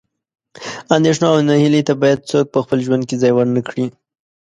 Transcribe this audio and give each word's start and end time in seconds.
اندېښنو 0.97 1.25
او 1.33 1.37
نهیلۍ 1.49 1.81
ته 1.87 1.93
باید 2.01 2.27
څوک 2.29 2.45
په 2.53 2.59
خپل 2.63 2.77
ژوند 2.85 3.03
کې 3.09 3.15
ځای 3.21 3.31
ورنه 3.35 3.61
کړي. 3.67 3.85